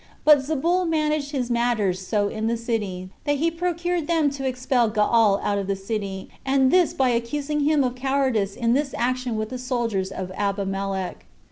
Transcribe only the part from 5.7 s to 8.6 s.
city, and this by accusing him of cowardice